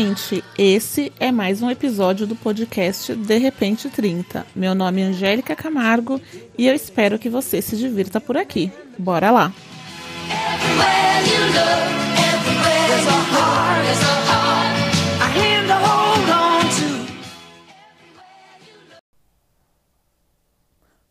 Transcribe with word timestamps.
gente, 0.00 0.42
esse 0.56 1.12
é 1.20 1.30
mais 1.30 1.60
um 1.60 1.70
episódio 1.70 2.26
do 2.26 2.34
podcast 2.34 3.14
De 3.14 3.36
Repente 3.36 3.90
30. 3.90 4.46
Meu 4.56 4.74
nome 4.74 5.02
é 5.02 5.04
Angélica 5.04 5.54
Camargo 5.54 6.18
e 6.56 6.66
eu 6.66 6.74
espero 6.74 7.18
que 7.18 7.28
você 7.28 7.60
se 7.60 7.76
divirta 7.76 8.18
por 8.18 8.34
aqui. 8.34 8.72
Bora 8.98 9.30
lá! 9.30 9.52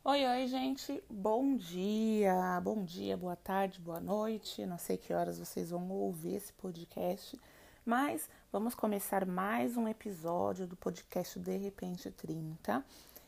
Oi, 0.03 0.26
oi, 0.26 0.48
gente. 0.48 1.03
Bom 1.08 1.55
dia. 1.55 2.59
Bom 2.63 2.84
dia, 2.84 3.16
boa 3.16 3.35
tarde, 3.35 3.80
boa 3.80 3.99
noite. 3.99 4.66
Não 4.66 4.80
sei 4.80 4.98
que 4.98 5.13
horas 5.13 5.38
vocês 5.38 5.70
vão 5.70 5.88
ouvir 5.91 6.34
esse 6.38 6.52
podcast, 6.53 7.38
mas 7.89 8.29
vamos 8.52 8.75
começar 8.75 9.25
mais 9.25 9.75
um 9.75 9.88
episódio 9.88 10.67
do 10.67 10.75
podcast 10.75 11.39
De 11.39 11.57
Repente 11.57 12.11
30. 12.11 12.85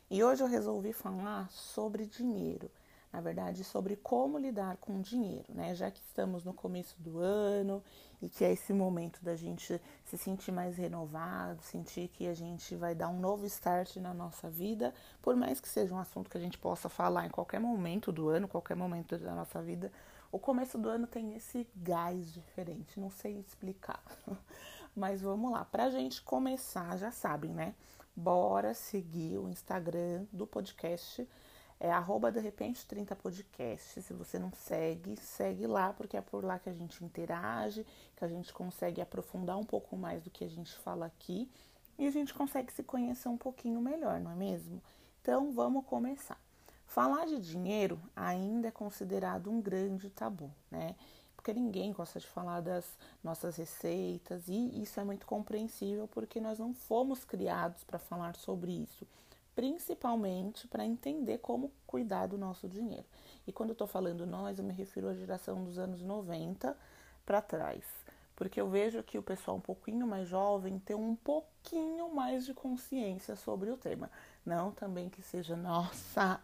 E 0.08 0.22
hoje 0.22 0.40
eu 0.40 0.46
resolvi 0.46 0.92
falar 0.92 1.50
sobre 1.50 2.06
dinheiro 2.06 2.70
na 3.12 3.20
verdade, 3.20 3.62
sobre 3.62 3.94
como 3.96 4.38
lidar 4.38 4.78
com 4.78 4.96
o 4.96 5.02
dinheiro, 5.02 5.44
né? 5.50 5.74
Já 5.74 5.90
que 5.90 6.00
estamos 6.00 6.44
no 6.44 6.54
começo 6.54 6.96
do 6.98 7.18
ano 7.18 7.82
e 8.22 8.28
que 8.28 8.42
é 8.42 8.50
esse 8.50 8.72
momento 8.72 9.22
da 9.22 9.36
gente 9.36 9.78
se 10.06 10.16
sentir 10.16 10.50
mais 10.50 10.78
renovado, 10.78 11.60
sentir 11.62 12.08
que 12.08 12.26
a 12.26 12.32
gente 12.32 12.74
vai 12.74 12.94
dar 12.94 13.08
um 13.08 13.20
novo 13.20 13.44
start 13.44 13.96
na 13.96 14.14
nossa 14.14 14.48
vida, 14.48 14.94
por 15.20 15.36
mais 15.36 15.60
que 15.60 15.68
seja 15.68 15.94
um 15.94 15.98
assunto 15.98 16.30
que 16.30 16.38
a 16.38 16.40
gente 16.40 16.56
possa 16.56 16.88
falar 16.88 17.26
em 17.26 17.30
qualquer 17.30 17.60
momento 17.60 18.10
do 18.10 18.30
ano, 18.30 18.48
qualquer 18.48 18.76
momento 18.76 19.18
da 19.18 19.34
nossa 19.34 19.60
vida, 19.60 19.92
o 20.32 20.38
começo 20.38 20.78
do 20.78 20.88
ano 20.88 21.06
tem 21.06 21.34
esse 21.34 21.68
gás 21.76 22.32
diferente, 22.32 22.98
não 22.98 23.10
sei 23.10 23.38
explicar. 23.38 24.02
Mas 24.96 25.20
vamos 25.20 25.52
lá, 25.52 25.64
pra 25.64 25.90
gente 25.90 26.20
começar, 26.22 26.96
já 26.96 27.12
sabem, 27.12 27.52
né? 27.52 27.74
Bora 28.16 28.74
seguir 28.74 29.38
o 29.38 29.48
Instagram 29.48 30.26
do 30.32 30.46
podcast 30.46 31.28
é 31.82 31.90
arroba 31.90 32.30
de 32.30 32.38
repente 32.38 32.86
30 32.86 33.16
podcast. 33.16 34.00
Se 34.00 34.12
você 34.14 34.38
não 34.38 34.52
segue, 34.52 35.16
segue 35.16 35.66
lá, 35.66 35.92
porque 35.92 36.16
é 36.16 36.20
por 36.20 36.44
lá 36.44 36.56
que 36.56 36.68
a 36.68 36.72
gente 36.72 37.04
interage, 37.04 37.84
que 38.14 38.24
a 38.24 38.28
gente 38.28 38.52
consegue 38.52 39.00
aprofundar 39.00 39.58
um 39.58 39.64
pouco 39.64 39.96
mais 39.96 40.22
do 40.22 40.30
que 40.30 40.44
a 40.44 40.48
gente 40.48 40.72
fala 40.76 41.06
aqui 41.06 41.50
e 41.98 42.06
a 42.06 42.10
gente 42.10 42.32
consegue 42.32 42.72
se 42.72 42.84
conhecer 42.84 43.28
um 43.28 43.36
pouquinho 43.36 43.80
melhor, 43.80 44.20
não 44.20 44.30
é 44.30 44.36
mesmo? 44.36 44.80
Então 45.20 45.50
vamos 45.50 45.84
começar. 45.84 46.40
Falar 46.92 47.24
de 47.24 47.40
dinheiro 47.40 47.98
ainda 48.14 48.68
é 48.68 48.70
considerado 48.70 49.50
um 49.50 49.62
grande 49.62 50.10
tabu, 50.10 50.50
né? 50.70 50.94
Porque 51.34 51.50
ninguém 51.54 51.90
gosta 51.90 52.20
de 52.20 52.26
falar 52.26 52.60
das 52.60 52.84
nossas 53.24 53.56
receitas 53.56 54.46
e 54.46 54.82
isso 54.82 55.00
é 55.00 55.04
muito 55.04 55.24
compreensível 55.24 56.06
porque 56.06 56.38
nós 56.38 56.58
não 56.58 56.74
fomos 56.74 57.24
criados 57.24 57.82
para 57.82 57.98
falar 57.98 58.36
sobre 58.36 58.72
isso 58.72 59.06
principalmente 59.54 60.66
para 60.66 60.84
entender 60.84 61.38
como 61.38 61.70
cuidar 61.86 62.26
do 62.26 62.38
nosso 62.38 62.68
dinheiro. 62.68 63.04
E 63.46 63.52
quando 63.52 63.70
eu 63.70 63.74
estou 63.74 63.86
falando 63.86 64.26
nós, 64.26 64.58
eu 64.58 64.64
me 64.64 64.72
refiro 64.72 65.08
à 65.08 65.14
geração 65.14 65.62
dos 65.64 65.78
anos 65.78 66.02
90 66.02 66.76
para 67.24 67.40
trás, 67.40 67.84
porque 68.36 68.60
eu 68.60 68.68
vejo 68.68 69.02
que 69.02 69.18
o 69.18 69.22
pessoal 69.22 69.56
um 69.56 69.60
pouquinho 69.60 70.06
mais 70.06 70.28
jovem 70.28 70.78
tem 70.78 70.96
um 70.96 71.14
pouquinho 71.14 72.14
mais 72.14 72.44
de 72.44 72.54
consciência 72.54 73.36
sobre 73.36 73.70
o 73.70 73.76
tema. 73.76 74.10
Não 74.44 74.70
também 74.72 75.08
que 75.08 75.22
seja, 75.22 75.54
nossa, 75.56 76.40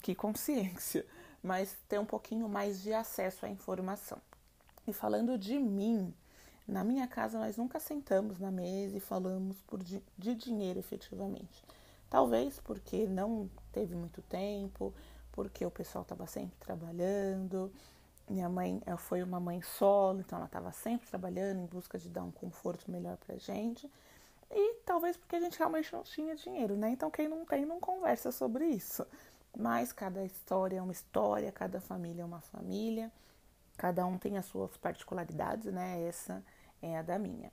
que 0.00 0.14
consciência, 0.14 1.04
mas 1.42 1.76
ter 1.88 1.98
um 1.98 2.04
pouquinho 2.04 2.48
mais 2.48 2.82
de 2.82 2.92
acesso 2.92 3.46
à 3.46 3.48
informação. 3.48 4.18
E 4.86 4.92
falando 4.92 5.38
de 5.38 5.58
mim, 5.58 6.12
na 6.66 6.84
minha 6.84 7.06
casa 7.06 7.38
nós 7.38 7.56
nunca 7.56 7.78
sentamos 7.78 8.38
na 8.38 8.50
mesa 8.50 8.96
e 8.96 9.00
falamos 9.00 9.60
por 9.62 9.82
de, 9.82 10.02
de 10.16 10.34
dinheiro 10.34 10.78
efetivamente. 10.78 11.64
Talvez 12.08 12.58
porque 12.58 13.06
não 13.06 13.48
teve 13.72 13.94
muito 13.94 14.20
tempo, 14.22 14.92
porque 15.32 15.64
o 15.64 15.70
pessoal 15.70 16.02
estava 16.02 16.26
sempre 16.26 16.56
trabalhando. 16.58 17.72
Minha 18.28 18.48
mãe 18.48 18.82
foi 18.98 19.22
uma 19.22 19.40
mãe 19.40 19.62
solo, 19.62 20.20
então 20.20 20.38
ela 20.38 20.46
estava 20.46 20.72
sempre 20.72 21.08
trabalhando 21.08 21.60
em 21.60 21.66
busca 21.66 21.98
de 21.98 22.08
dar 22.08 22.22
um 22.22 22.30
conforto 22.30 22.90
melhor 22.90 23.16
para 23.16 23.36
gente. 23.36 23.90
E 24.50 24.74
talvez 24.84 25.16
porque 25.16 25.36
a 25.36 25.40
gente 25.40 25.58
realmente 25.58 25.92
não 25.92 26.02
tinha 26.02 26.34
dinheiro, 26.34 26.76
né? 26.76 26.90
Então 26.90 27.10
quem 27.10 27.28
não 27.28 27.44
tem 27.44 27.64
não 27.64 27.78
conversa 27.78 28.32
sobre 28.32 28.66
isso. 28.66 29.06
Mas 29.56 29.92
cada 29.92 30.24
história 30.24 30.78
é 30.78 30.82
uma 30.82 30.92
história, 30.92 31.50
cada 31.50 31.80
família 31.80 32.22
é 32.22 32.24
uma 32.24 32.40
família, 32.40 33.10
cada 33.76 34.06
um 34.06 34.16
tem 34.16 34.38
as 34.38 34.46
suas 34.46 34.76
particularidades, 34.76 35.72
né? 35.72 36.02
Essa 36.02 36.42
é 36.80 36.98
a 36.98 37.02
da 37.02 37.18
minha. 37.18 37.52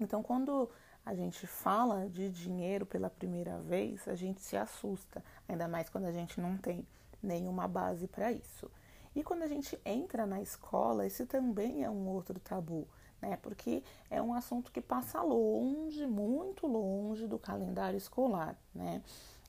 Então 0.00 0.22
quando 0.22 0.70
a 1.04 1.14
gente 1.14 1.46
fala 1.46 2.08
de 2.08 2.30
dinheiro 2.30 2.84
pela 2.84 3.08
primeira 3.08 3.58
vez, 3.60 4.06
a 4.08 4.14
gente 4.14 4.40
se 4.40 4.56
assusta, 4.56 5.24
ainda 5.48 5.66
mais 5.66 5.88
quando 5.88 6.04
a 6.04 6.12
gente 6.12 6.40
não 6.40 6.56
tem 6.56 6.86
nenhuma 7.22 7.66
base 7.66 8.06
para 8.06 8.30
isso. 8.30 8.70
E 9.14 9.22
quando 9.22 9.42
a 9.42 9.48
gente 9.48 9.78
entra 9.84 10.26
na 10.26 10.40
escola, 10.40 11.06
esse 11.06 11.26
também 11.26 11.82
é 11.82 11.90
um 11.90 12.08
outro 12.08 12.38
tabu, 12.38 12.86
né? 13.20 13.36
Porque 13.42 13.82
é 14.10 14.20
um 14.22 14.32
assunto 14.34 14.70
que 14.70 14.80
passa 14.80 15.20
longe, 15.22 16.06
muito 16.06 16.66
longe 16.66 17.26
do 17.26 17.38
calendário 17.38 17.96
escolar, 17.96 18.56
né? 18.74 19.02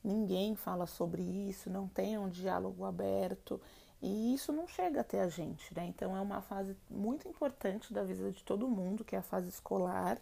Ninguém 0.04 0.56
fala 0.56 0.86
sobre 0.86 1.22
isso, 1.22 1.70
não 1.70 1.88
tem 1.88 2.18
um 2.18 2.30
diálogo 2.30 2.86
aberto 2.86 3.60
e 4.02 4.34
isso 4.34 4.54
não 4.54 4.68
chega 4.68 5.02
até 5.02 5.22
a 5.22 5.28
gente, 5.28 5.74
né? 5.76 5.86
Então 5.86 6.16
é 6.16 6.22
uma 6.22 6.42
fase 6.42 6.76
muito 6.90 7.28
importante 7.28 7.94
da 7.94 8.04
vida 8.04 8.32
de 8.32 8.44
todo 8.44 8.68
mundo, 8.68 9.04
que 9.04 9.16
é 9.16 9.20
a 9.20 9.24
fase 9.24 9.50
escolar 9.50 10.20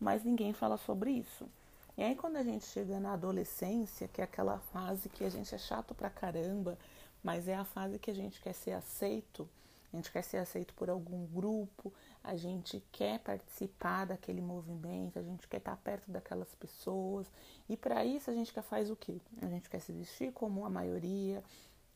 mas 0.00 0.24
ninguém 0.24 0.52
fala 0.52 0.76
sobre 0.76 1.10
isso. 1.10 1.48
E 1.96 2.02
aí, 2.02 2.14
quando 2.14 2.36
a 2.36 2.42
gente 2.42 2.64
chega 2.66 3.00
na 3.00 3.14
adolescência, 3.14 4.06
que 4.06 4.20
é 4.20 4.24
aquela 4.24 4.58
fase 4.72 5.08
que 5.08 5.24
a 5.24 5.30
gente 5.30 5.52
é 5.54 5.58
chato 5.58 5.94
pra 5.94 6.08
caramba, 6.08 6.78
mas 7.22 7.48
é 7.48 7.56
a 7.56 7.64
fase 7.64 7.98
que 7.98 8.10
a 8.10 8.14
gente 8.14 8.40
quer 8.40 8.52
ser 8.52 8.72
aceito, 8.72 9.48
a 9.92 9.96
gente 9.96 10.12
quer 10.12 10.22
ser 10.22 10.36
aceito 10.36 10.72
por 10.74 10.88
algum 10.88 11.26
grupo, 11.26 11.92
a 12.28 12.36
gente 12.36 12.84
quer 12.92 13.18
participar 13.20 14.04
daquele 14.04 14.42
movimento, 14.42 15.18
a 15.18 15.22
gente 15.22 15.48
quer 15.48 15.56
estar 15.56 15.74
perto 15.78 16.10
daquelas 16.10 16.54
pessoas. 16.56 17.26
E 17.66 17.74
para 17.74 18.04
isso 18.04 18.30
a 18.30 18.34
gente 18.34 18.52
quer 18.52 18.60
faz 18.60 18.90
o 18.90 18.96
quê? 18.96 19.18
A 19.40 19.46
gente 19.46 19.70
quer 19.70 19.80
se 19.80 19.92
vestir 19.92 20.30
como 20.32 20.66
a 20.66 20.68
maioria, 20.68 21.42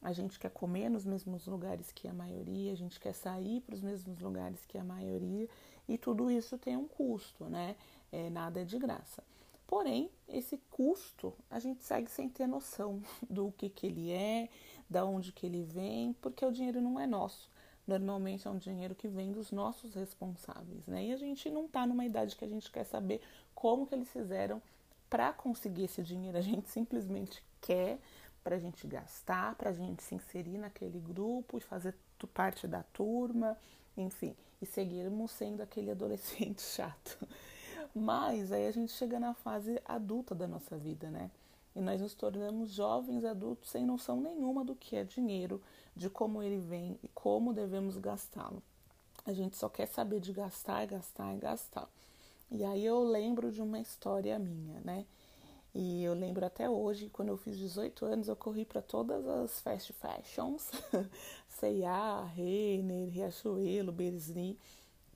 a 0.00 0.10
gente 0.10 0.40
quer 0.40 0.48
comer 0.48 0.88
nos 0.88 1.04
mesmos 1.04 1.46
lugares 1.46 1.92
que 1.92 2.08
a 2.08 2.14
maioria, 2.14 2.72
a 2.72 2.74
gente 2.74 2.98
quer 2.98 3.12
sair 3.12 3.60
para 3.60 3.74
os 3.74 3.82
mesmos 3.82 4.20
lugares 4.20 4.64
que 4.64 4.78
a 4.78 4.84
maioria, 4.84 5.46
e 5.86 5.98
tudo 5.98 6.30
isso 6.30 6.56
tem 6.56 6.78
um 6.78 6.88
custo, 6.88 7.44
né? 7.44 7.76
É, 8.10 8.30
nada 8.30 8.62
é 8.62 8.64
de 8.64 8.78
graça. 8.78 9.22
Porém, 9.66 10.10
esse 10.26 10.56
custo 10.70 11.34
a 11.50 11.58
gente 11.58 11.82
segue 11.82 12.10
sem 12.10 12.26
ter 12.30 12.46
noção 12.46 13.02
do 13.28 13.52
que, 13.52 13.68
que 13.68 13.86
ele 13.86 14.10
é, 14.10 14.48
da 14.88 15.04
onde 15.04 15.30
que 15.30 15.44
ele 15.44 15.62
vem, 15.62 16.14
porque 16.22 16.42
o 16.46 16.50
dinheiro 16.50 16.80
não 16.80 16.98
é 16.98 17.06
nosso. 17.06 17.50
Normalmente 17.86 18.46
é 18.46 18.50
um 18.50 18.58
dinheiro 18.58 18.94
que 18.94 19.08
vem 19.08 19.32
dos 19.32 19.50
nossos 19.50 19.94
responsáveis, 19.94 20.86
né? 20.86 21.06
E 21.06 21.12
a 21.12 21.16
gente 21.16 21.50
não 21.50 21.66
está 21.66 21.86
numa 21.86 22.04
idade 22.04 22.36
que 22.36 22.44
a 22.44 22.48
gente 22.48 22.70
quer 22.70 22.84
saber 22.84 23.20
como 23.54 23.86
que 23.86 23.94
eles 23.94 24.08
fizeram 24.10 24.62
para 25.10 25.32
conseguir 25.32 25.84
esse 25.84 26.02
dinheiro. 26.02 26.38
A 26.38 26.42
gente 26.42 26.68
simplesmente 26.70 27.42
quer 27.60 27.98
para 28.42 28.56
a 28.56 28.58
gente 28.58 28.86
gastar, 28.86 29.54
para 29.56 29.70
a 29.70 29.72
gente 29.72 30.02
se 30.02 30.14
inserir 30.14 30.58
naquele 30.58 30.98
grupo 30.98 31.58
e 31.58 31.60
fazer 31.60 31.94
parte 32.34 32.68
da 32.68 32.82
turma, 32.84 33.58
enfim, 33.96 34.34
e 34.60 34.66
seguirmos 34.66 35.32
sendo 35.32 35.62
aquele 35.62 35.90
adolescente 35.92 36.62
chato. 36.62 37.18
Mas 37.94 38.52
aí 38.52 38.66
a 38.66 38.70
gente 38.70 38.92
chega 38.92 39.18
na 39.18 39.34
fase 39.34 39.80
adulta 39.84 40.34
da 40.34 40.46
nossa 40.46 40.76
vida, 40.76 41.10
né? 41.10 41.30
E 41.74 41.80
nós 41.80 42.00
nos 42.00 42.14
tornamos 42.14 42.70
jovens 42.70 43.24
adultos 43.24 43.70
sem 43.70 43.86
noção 43.86 44.20
nenhuma 44.20 44.64
do 44.64 44.74
que 44.74 44.96
é 44.96 45.04
dinheiro, 45.04 45.60
de 45.96 46.10
como 46.10 46.42
ele 46.42 46.58
vem 46.58 46.98
e 47.02 47.08
como 47.08 47.52
devemos 47.52 47.96
gastá-lo. 47.96 48.62
A 49.24 49.32
gente 49.32 49.56
só 49.56 49.68
quer 49.68 49.86
saber 49.86 50.20
de 50.20 50.32
gastar, 50.32 50.86
gastar 50.86 51.34
e 51.34 51.38
gastar. 51.38 51.88
E 52.50 52.64
aí 52.64 52.84
eu 52.84 53.02
lembro 53.02 53.50
de 53.50 53.62
uma 53.62 53.80
história 53.80 54.38
minha, 54.38 54.80
né? 54.80 55.06
E 55.74 56.04
eu 56.04 56.12
lembro 56.12 56.44
até 56.44 56.68
hoje, 56.68 57.08
quando 57.08 57.28
eu 57.28 57.36
fiz 57.38 57.56
18 57.56 58.04
anos, 58.04 58.28
eu 58.28 58.36
corri 58.36 58.64
para 58.64 58.82
todas 58.82 59.26
as 59.26 59.58
fast 59.60 59.90
fashions, 59.94 60.70
C&A, 61.48 62.24
Renner, 62.24 63.08
Riachuelo, 63.08 63.90
Berzini, 63.90 64.58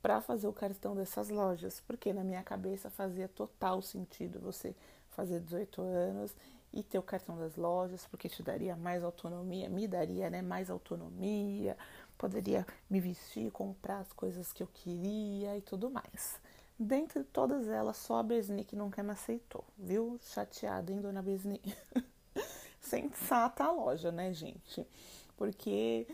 para 0.00 0.22
fazer 0.22 0.46
o 0.46 0.52
cartão 0.54 0.94
dessas 0.94 1.28
lojas, 1.28 1.82
porque 1.86 2.10
na 2.12 2.25
minha 2.25 2.42
cabeça 2.42 2.88
fazia 2.88 3.28
total 3.28 3.82
sentido 3.82 4.40
você 4.40 4.75
fazer 5.10 5.40
18 5.40 5.82
anos 5.82 6.34
e 6.76 6.82
ter 6.82 6.99
o 6.99 7.02
cartão 7.02 7.38
das 7.38 7.56
lojas, 7.56 8.06
porque 8.06 8.28
te 8.28 8.43
daria 8.43 8.76
mais 8.76 9.02
autonomia, 9.02 9.67
me 9.67 9.88
daria 9.88 10.28
né, 10.28 10.43
mais 10.43 10.69
autonomia, 10.69 11.75
poderia 12.19 12.67
me 12.88 13.00
vestir, 13.00 13.50
comprar 13.50 14.00
as 14.00 14.12
coisas 14.12 14.52
que 14.52 14.62
eu 14.62 14.67
queria 14.67 15.56
e 15.56 15.62
tudo 15.62 15.88
mais. 15.88 16.38
Dentre 16.78 17.25
todas 17.25 17.67
elas, 17.67 17.96
só 17.96 18.19
a 18.19 18.23
Besni 18.23 18.62
que 18.62 18.76
nunca 18.76 19.02
me 19.02 19.12
aceitou, 19.12 19.64
viu? 19.78 20.20
Chateada, 20.20 20.93
hein, 20.93 21.00
dona 21.00 21.23
Besni? 21.23 21.62
Sensata 22.78 23.64
a 23.64 23.73
loja, 23.73 24.12
né, 24.12 24.34
gente? 24.34 24.87
Porque 25.34 26.06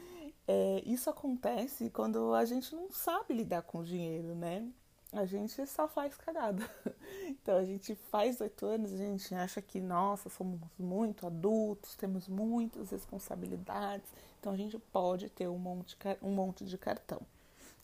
é, 0.46 0.80
isso 0.86 1.10
acontece 1.10 1.90
quando 1.90 2.34
a 2.34 2.44
gente 2.44 2.72
não 2.72 2.88
sabe 2.92 3.34
lidar 3.34 3.62
com 3.62 3.78
o 3.78 3.84
dinheiro, 3.84 4.36
né? 4.36 4.64
A 5.12 5.24
gente 5.24 5.66
só 5.66 5.86
faz 5.86 6.16
cagada. 6.16 6.68
Então 7.28 7.56
a 7.56 7.64
gente 7.64 7.94
faz 7.94 8.40
oito 8.40 8.66
anos, 8.66 8.92
a 8.92 8.96
gente 8.96 9.34
acha 9.34 9.60
que, 9.60 9.80
nossa, 9.80 10.28
somos 10.28 10.60
muito 10.78 11.26
adultos, 11.26 11.96
temos 11.96 12.28
muitas 12.28 12.90
responsabilidades, 12.90 14.08
então 14.38 14.52
a 14.52 14.56
gente 14.56 14.78
pode 14.78 15.28
ter 15.28 15.48
um 15.48 15.58
monte, 15.58 15.96
um 16.22 16.30
monte 16.30 16.64
de 16.64 16.78
cartão. 16.78 17.20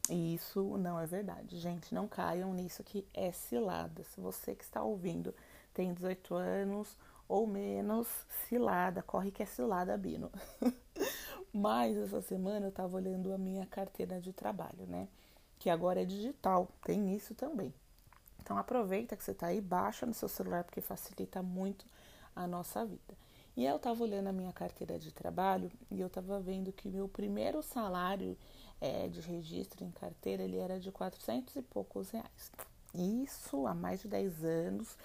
E 0.09 0.35
isso 0.35 0.77
não 0.79 0.99
é 0.99 1.07
verdade, 1.07 1.59
gente. 1.59 1.95
Não 1.95 2.09
caiam 2.09 2.55
nisso 2.55 2.83
que 2.83 3.07
é 3.13 3.31
cilada. 3.33 4.03
Se 4.05 4.21
você 4.21 4.55
que 4.55 4.65
está 4.65 4.83
ouvindo 4.83 5.35
tem 5.75 5.93
18 5.93 6.35
anos 6.35 6.97
ou 7.29 7.47
menos, 7.47 8.09
cilada, 8.49 9.03
corre 9.03 9.31
que 9.31 9.43
é 9.43 9.47
cilada, 9.47 9.97
Bino. 9.97 10.31
Mas 11.53 11.97
essa 11.97 12.23
semana 12.23 12.67
eu 12.67 12.71
estava 12.71 12.97
olhando 12.97 13.33
a 13.33 13.39
minha 13.39 13.67
carteira 13.67 14.21
de 14.21 14.33
trabalho, 14.33 14.87
né? 14.87 15.09
Que 15.59 15.71
agora 15.71 16.03
é 16.03 16.05
digital, 16.05 16.69
tem 16.85 17.15
isso 17.15 17.35
também. 17.35 17.73
Então 18.41 18.57
aproveita 18.57 19.17
que 19.17 19.25
você 19.25 19.33
está 19.33 19.49
aí, 19.49 19.61
baixa 19.61 20.07
no 20.07 20.15
seu 20.15 20.29
celular 20.29 20.65
porque 20.65 20.81
facilita 20.81 21.43
muito 21.43 21.85
a 22.35 22.47
nossa 22.47 22.85
vida. 22.85 23.15
E 23.57 23.67
eu 23.67 23.77
estava 23.77 24.03
olhando 24.03 24.29
a 24.29 24.33
minha 24.33 24.53
carteira 24.53 24.99
de 24.99 25.13
trabalho 25.13 25.71
e 25.91 26.01
eu 26.01 26.07
estava 26.07 26.39
vendo 26.39 26.73
que 26.73 26.89
meu 26.89 27.09
primeiro 27.09 27.61
salário 27.63 28.39
é, 28.81 29.09
de 29.09 29.21
registro 29.21 29.85
em 29.85 29.91
carteira 29.91 30.45
ele 30.45 30.57
era 30.57 30.79
de 30.79 30.93
400 30.93 31.57
e 31.57 31.63
poucos 31.63 32.11
reais. 32.11 32.53
Isso 32.95 33.67
há 33.67 33.75
mais 33.75 34.01
de 34.01 34.09
10 34.09 34.45
anos. 34.45 34.97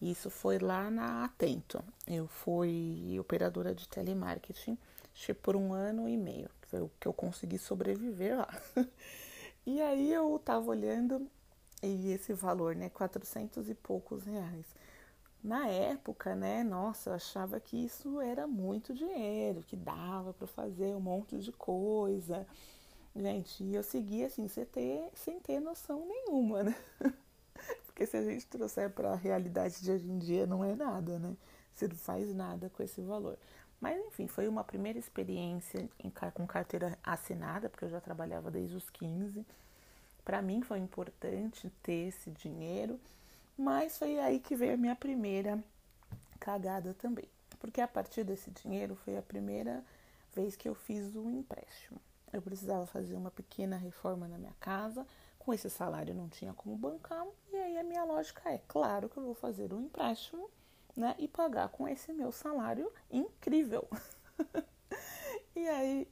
Isso 0.00 0.30
foi 0.30 0.58
lá 0.58 0.90
na 0.90 1.24
Atento. 1.24 1.84
Eu 2.06 2.26
fui 2.26 3.16
operadora 3.20 3.74
de 3.74 3.86
telemarketing 3.86 4.76
por 5.42 5.54
um 5.54 5.72
ano 5.72 6.08
e 6.08 6.16
meio. 6.16 6.50
Foi 6.62 6.80
o 6.80 6.90
que 6.98 7.06
eu 7.06 7.12
consegui 7.12 7.58
sobreviver 7.58 8.38
lá. 8.38 8.48
E 9.70 9.82
aí 9.82 10.10
eu 10.10 10.40
tava 10.42 10.70
olhando 10.70 11.30
e 11.82 12.10
esse 12.10 12.32
valor, 12.32 12.74
né, 12.74 12.88
400 12.88 13.68
e 13.68 13.74
poucos 13.74 14.24
reais. 14.24 14.64
Na 15.44 15.68
época, 15.68 16.34
né, 16.34 16.64
nossa, 16.64 17.10
eu 17.10 17.14
achava 17.14 17.60
que 17.60 17.76
isso 17.84 18.18
era 18.18 18.46
muito 18.46 18.94
dinheiro, 18.94 19.62
que 19.62 19.76
dava 19.76 20.32
para 20.32 20.46
fazer 20.46 20.94
um 20.96 21.00
monte 21.00 21.38
de 21.38 21.52
coisa. 21.52 22.46
Gente, 23.14 23.62
e 23.62 23.74
eu 23.74 23.82
seguia 23.82 24.28
assim, 24.28 24.48
sem 24.48 24.64
ter, 24.64 25.10
sem 25.12 25.38
ter 25.38 25.60
noção 25.60 26.06
nenhuma, 26.06 26.62
né? 26.62 26.74
Porque 27.84 28.06
se 28.06 28.16
a 28.16 28.22
gente 28.22 28.46
trouxer 28.46 28.88
para 28.88 29.12
a 29.12 29.16
realidade 29.16 29.82
de 29.82 29.92
hoje 29.92 30.10
em 30.10 30.18
dia, 30.18 30.46
não 30.46 30.64
é 30.64 30.74
nada, 30.74 31.18
né? 31.18 31.36
Você 31.74 31.86
não 31.86 31.96
faz 31.96 32.34
nada 32.34 32.70
com 32.70 32.82
esse 32.82 33.02
valor. 33.02 33.38
Mas 33.80 33.98
enfim, 34.06 34.26
foi 34.26 34.48
uma 34.48 34.64
primeira 34.64 34.98
experiência 34.98 35.88
em, 36.02 36.10
com 36.10 36.46
carteira 36.46 36.98
assinada, 37.02 37.68
porque 37.68 37.84
eu 37.84 37.90
já 37.90 38.00
trabalhava 38.00 38.50
desde 38.50 38.76
os 38.76 38.90
15. 38.90 39.44
Para 40.24 40.42
mim 40.42 40.62
foi 40.62 40.78
importante 40.78 41.70
ter 41.82 42.08
esse 42.08 42.30
dinheiro, 42.30 43.00
mas 43.56 43.96
foi 43.96 44.18
aí 44.18 44.40
que 44.40 44.56
veio 44.56 44.74
a 44.74 44.76
minha 44.76 44.96
primeira 44.96 45.62
cagada 46.40 46.94
também. 46.94 47.28
Porque 47.60 47.80
a 47.80 47.88
partir 47.88 48.24
desse 48.24 48.50
dinheiro 48.50 48.94
foi 49.04 49.16
a 49.16 49.22
primeira 49.22 49.82
vez 50.34 50.56
que 50.56 50.68
eu 50.68 50.74
fiz 50.74 51.14
um 51.16 51.30
empréstimo. 51.30 52.00
Eu 52.32 52.42
precisava 52.42 52.86
fazer 52.86 53.14
uma 53.14 53.30
pequena 53.30 53.76
reforma 53.76 54.28
na 54.28 54.36
minha 54.36 54.54
casa 54.60 55.06
com 55.48 55.54
esse 55.54 55.70
salário 55.70 56.14
não 56.14 56.28
tinha 56.28 56.52
como 56.52 56.76
bancar, 56.76 57.26
e 57.50 57.56
aí 57.56 57.78
a 57.78 57.82
minha 57.82 58.04
lógica 58.04 58.50
é, 58.50 58.60
claro 58.68 59.08
que 59.08 59.16
eu 59.16 59.22
vou 59.22 59.34
fazer 59.34 59.72
um 59.72 59.80
empréstimo, 59.80 60.50
né, 60.98 61.14
e 61.16 61.28
pagar 61.28 61.68
com 61.68 61.86
esse 61.86 62.12
meu 62.12 62.32
salário 62.32 62.92
incrível. 63.08 63.88
e 65.54 65.68
aí 65.68 66.08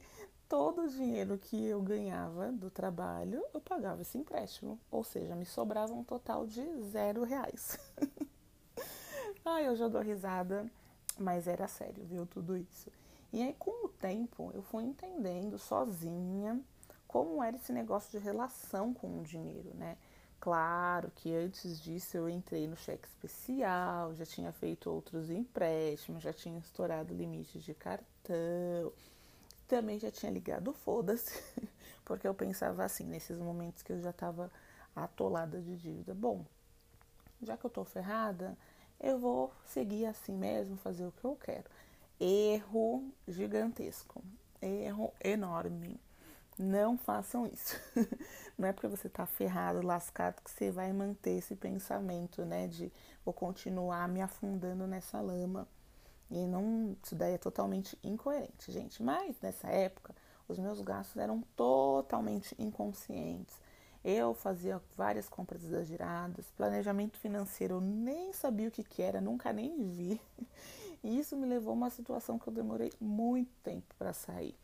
todo 0.47 0.83
o 0.83 0.87
dinheiro 0.87 1.37
que 1.37 1.65
eu 1.65 1.81
ganhava 1.81 2.51
do 2.53 2.71
trabalho, 2.71 3.43
eu 3.53 3.59
pagava 3.59 4.01
esse 4.01 4.17
empréstimo, 4.17 4.79
ou 4.89 5.03
seja, 5.03 5.35
me 5.35 5.45
sobrava 5.45 5.93
um 5.93 6.05
total 6.05 6.47
de 6.47 6.63
zero 6.83 7.23
reais. 7.23 7.77
Ai, 9.43 9.67
eu 9.67 9.75
já 9.75 9.89
dou 9.89 10.01
risada, 10.01 10.65
mas 11.19 11.47
era 11.47 11.67
sério, 11.67 12.05
viu, 12.05 12.25
tudo 12.25 12.55
isso. 12.55 12.89
E 13.33 13.41
aí, 13.41 13.53
com 13.59 13.85
o 13.85 13.89
tempo, 13.89 14.51
eu 14.53 14.61
fui 14.61 14.85
entendendo 14.85 15.59
sozinha 15.59 16.59
como 17.07 17.43
era 17.43 17.57
esse 17.57 17.73
negócio 17.73 18.17
de 18.17 18.23
relação 18.23 18.93
com 18.93 19.19
o 19.19 19.23
dinheiro, 19.23 19.73
né? 19.75 19.97
Claro 20.39 21.11
que 21.15 21.33
antes 21.33 21.79
disso 21.81 22.15
eu 22.15 22.29
entrei 22.29 22.67
no 22.67 22.77
cheque 22.77 23.07
especial, 23.07 24.13
já 24.15 24.25
tinha 24.25 24.51
feito 24.51 24.89
outros 24.89 25.29
empréstimos, 25.29 26.23
já 26.23 26.31
tinha 26.31 26.57
estourado 26.59 27.13
limites 27.13 27.63
de 27.63 27.73
cartão, 27.73 28.93
também 29.67 29.99
já 29.99 30.11
tinha 30.11 30.31
ligado 30.31 30.73
foda-se, 30.73 31.43
porque 32.05 32.27
eu 32.27 32.33
pensava 32.33 32.83
assim, 32.85 33.05
nesses 33.05 33.37
momentos 33.37 33.81
que 33.83 33.93
eu 33.93 33.99
já 34.01 34.11
estava 34.11 34.51
atolada 34.95 35.59
de 35.61 35.75
dívida. 35.75 36.13
Bom, 36.13 36.45
já 37.41 37.57
que 37.57 37.65
eu 37.65 37.69
tô 37.69 37.83
ferrada, 37.83 38.57
eu 38.99 39.19
vou 39.19 39.51
seguir 39.65 40.05
assim 40.05 40.33
mesmo, 40.33 40.77
fazer 40.77 41.05
o 41.05 41.11
que 41.11 41.25
eu 41.25 41.35
quero. 41.35 41.65
Erro 42.19 43.11
gigantesco, 43.27 44.23
erro 44.61 45.13
enorme. 45.23 45.99
Não 46.57 46.97
façam 46.97 47.45
isso. 47.45 47.79
Não 48.57 48.67
é 48.67 48.73
porque 48.73 48.87
você 48.87 49.07
tá 49.07 49.25
ferrado, 49.25 49.85
lascado, 49.85 50.41
que 50.41 50.49
você 50.49 50.71
vai 50.71 50.91
manter 50.91 51.37
esse 51.37 51.55
pensamento, 51.55 52.43
né? 52.43 52.67
De 52.67 52.91
vou 53.23 53.33
continuar 53.33 54.07
me 54.07 54.21
afundando 54.21 54.87
nessa 54.87 55.21
lama. 55.21 55.67
E 56.29 56.45
não, 56.45 56.97
isso 57.01 57.15
daí 57.15 57.33
é 57.35 57.37
totalmente 57.37 57.97
incoerente, 58.03 58.71
gente. 58.71 59.01
Mas 59.01 59.39
nessa 59.41 59.67
época, 59.69 60.13
os 60.47 60.57
meus 60.59 60.81
gastos 60.81 61.17
eram 61.17 61.41
totalmente 61.55 62.55
inconscientes. 62.59 63.55
Eu 64.03 64.33
fazia 64.33 64.81
várias 64.95 65.29
compras 65.29 65.63
exageradas, 65.63 66.49
planejamento 66.51 67.17
financeiro 67.17 67.75
eu 67.75 67.81
nem 67.81 68.31
sabia 68.33 68.67
o 68.67 68.71
que, 68.71 68.83
que 68.83 69.01
era, 69.01 69.21
nunca 69.21 69.53
nem 69.53 69.89
vi. 69.89 70.21
E 71.03 71.19
isso 71.19 71.37
me 71.37 71.45
levou 71.45 71.71
a 71.71 71.75
uma 71.75 71.89
situação 71.91 72.39
que 72.39 72.47
eu 72.47 72.53
demorei 72.53 72.91
muito 72.99 73.51
tempo 73.63 73.93
para 73.99 74.13
sair. 74.13 74.55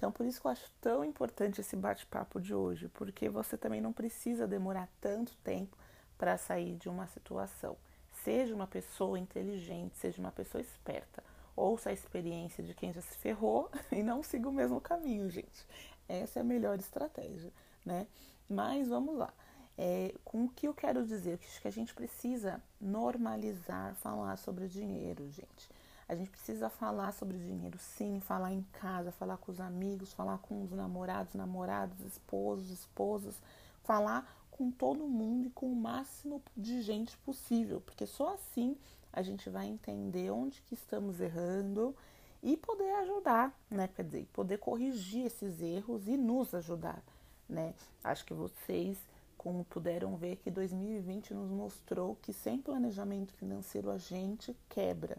Então, 0.00 0.10
por 0.10 0.24
isso 0.24 0.40
que 0.40 0.46
eu 0.46 0.50
acho 0.50 0.72
tão 0.80 1.04
importante 1.04 1.60
esse 1.60 1.76
bate-papo 1.76 2.40
de 2.40 2.54
hoje, 2.54 2.88
porque 2.88 3.28
você 3.28 3.54
também 3.54 3.82
não 3.82 3.92
precisa 3.92 4.46
demorar 4.46 4.88
tanto 4.98 5.36
tempo 5.44 5.76
para 6.16 6.38
sair 6.38 6.74
de 6.76 6.88
uma 6.88 7.06
situação. 7.06 7.76
Seja 8.24 8.54
uma 8.54 8.66
pessoa 8.66 9.18
inteligente, 9.18 9.98
seja 9.98 10.18
uma 10.18 10.32
pessoa 10.32 10.62
esperta. 10.62 11.22
Ouça 11.54 11.90
a 11.90 11.92
experiência 11.92 12.64
de 12.64 12.72
quem 12.72 12.94
já 12.94 13.02
se 13.02 13.14
ferrou 13.18 13.70
e 13.92 14.02
não 14.02 14.22
siga 14.22 14.48
o 14.48 14.52
mesmo 14.52 14.80
caminho, 14.80 15.28
gente. 15.28 15.66
Essa 16.08 16.38
é 16.38 16.40
a 16.40 16.44
melhor 16.46 16.78
estratégia, 16.78 17.52
né? 17.84 18.06
Mas 18.48 18.88
vamos 18.88 19.18
lá. 19.18 19.34
É, 19.76 20.14
com 20.24 20.46
o 20.46 20.48
que 20.48 20.66
eu 20.66 20.72
quero 20.72 21.04
dizer? 21.04 21.38
Que 21.60 21.68
a 21.68 21.70
gente 21.70 21.92
precisa 21.92 22.58
normalizar 22.80 23.94
falar 23.96 24.38
sobre 24.38 24.66
dinheiro, 24.66 25.30
gente. 25.30 25.68
A 26.10 26.14
gente 26.16 26.28
precisa 26.28 26.68
falar 26.68 27.12
sobre 27.12 27.38
dinheiro, 27.38 27.78
sim, 27.78 28.18
falar 28.18 28.52
em 28.52 28.66
casa, 28.72 29.12
falar 29.12 29.36
com 29.36 29.52
os 29.52 29.60
amigos, 29.60 30.12
falar 30.12 30.38
com 30.38 30.60
os 30.60 30.72
namorados, 30.72 31.36
namoradas, 31.36 32.00
esposos, 32.00 32.68
esposas, 32.68 33.40
falar 33.84 34.28
com 34.50 34.72
todo 34.72 35.06
mundo 35.06 35.46
e 35.46 35.50
com 35.50 35.70
o 35.70 35.76
máximo 35.76 36.42
de 36.56 36.82
gente 36.82 37.16
possível, 37.18 37.80
porque 37.80 38.08
só 38.08 38.34
assim 38.34 38.76
a 39.12 39.22
gente 39.22 39.48
vai 39.48 39.68
entender 39.68 40.32
onde 40.32 40.60
que 40.62 40.74
estamos 40.74 41.20
errando 41.20 41.94
e 42.42 42.56
poder 42.56 42.92
ajudar, 42.96 43.56
né? 43.70 43.88
Quer 43.94 44.02
dizer, 44.02 44.28
poder 44.32 44.58
corrigir 44.58 45.26
esses 45.26 45.62
erros 45.62 46.08
e 46.08 46.16
nos 46.16 46.52
ajudar, 46.54 47.00
né? 47.48 47.72
Acho 48.02 48.24
que 48.24 48.34
vocês, 48.34 48.98
como 49.38 49.64
puderam 49.64 50.16
ver, 50.16 50.38
que 50.38 50.50
2020 50.50 51.34
nos 51.34 51.52
mostrou 51.52 52.16
que 52.20 52.32
sem 52.32 52.60
planejamento 52.60 53.32
financeiro 53.34 53.92
a 53.92 53.96
gente 53.96 54.56
quebra 54.68 55.16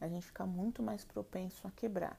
a 0.00 0.08
gente 0.08 0.26
fica 0.26 0.46
muito 0.46 0.82
mais 0.82 1.04
propenso 1.04 1.66
a 1.66 1.70
quebrar. 1.70 2.18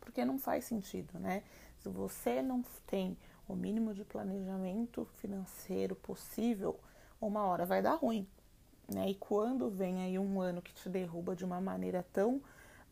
Porque 0.00 0.24
não 0.24 0.38
faz 0.38 0.64
sentido, 0.64 1.18
né? 1.18 1.42
Se 1.78 1.88
você 1.88 2.42
não 2.42 2.62
tem 2.86 3.16
o 3.46 3.54
mínimo 3.54 3.94
de 3.94 4.04
planejamento 4.04 5.06
financeiro 5.16 5.94
possível, 5.94 6.78
uma 7.20 7.44
hora 7.44 7.64
vai 7.64 7.82
dar 7.82 7.94
ruim. 7.94 8.26
Né? 8.92 9.10
E 9.10 9.14
quando 9.14 9.70
vem 9.70 10.02
aí 10.02 10.18
um 10.18 10.40
ano 10.40 10.62
que 10.62 10.72
te 10.72 10.88
derruba 10.88 11.36
de 11.36 11.44
uma 11.44 11.60
maneira 11.60 12.04
tão 12.12 12.40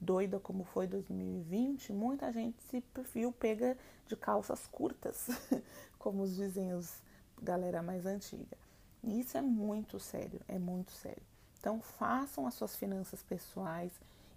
doida 0.00 0.38
como 0.38 0.64
foi 0.64 0.86
2020, 0.86 1.92
muita 1.92 2.32
gente 2.32 2.62
se 2.64 2.82
viu 3.14 3.32
pega 3.32 3.76
de 4.06 4.14
calças 4.14 4.66
curtas, 4.66 5.28
como 5.98 6.22
os 6.22 6.36
dizem 6.36 6.74
os 6.74 7.02
galera 7.42 7.82
mais 7.82 8.06
antiga. 8.06 8.56
E 9.02 9.20
isso 9.20 9.36
é 9.36 9.42
muito 9.42 9.98
sério, 9.98 10.40
é 10.48 10.58
muito 10.58 10.92
sério. 10.92 11.22
Então 11.66 11.80
façam 11.80 12.46
as 12.46 12.54
suas 12.54 12.76
finanças 12.76 13.24
pessoais, 13.24 13.90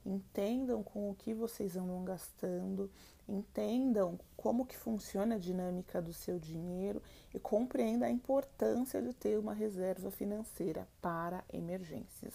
entendam 0.04 0.82
com 0.82 1.12
o 1.12 1.14
que 1.14 1.32
vocês 1.32 1.78
andam 1.78 2.04
gastando, 2.04 2.90
entendam 3.28 4.20
como 4.36 4.66
que 4.66 4.76
funciona 4.76 5.36
a 5.36 5.38
dinâmica 5.38 6.02
do 6.02 6.12
seu 6.12 6.40
dinheiro 6.40 7.04
e 7.32 7.38
compreendam 7.38 8.10
a 8.10 8.12
importância 8.12 9.00
de 9.00 9.14
ter 9.14 9.38
uma 9.38 9.54
reserva 9.54 10.10
financeira 10.10 10.88
para 11.00 11.44
emergências, 11.54 12.34